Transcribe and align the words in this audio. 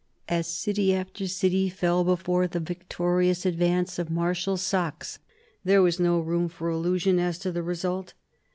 As 0.27 0.47
city 0.47 0.95
after 0.95 1.27
city 1.27 1.69
fell 1.69 2.03
before 2.03 2.47
the 2.47 2.59
victorious 2.59 3.45
advance 3.45 3.99
of 3.99 4.09
Marshal 4.09 4.57
Saxe, 4.57 5.19
there 5.63 5.83
was 5.83 5.99
no 5.99 6.19
room 6.19 6.49
for 6.49 6.69
illusion 6.71 7.19
as 7.19 7.37
to 7.37 7.51
the 7.51 7.61
result. 7.61 8.15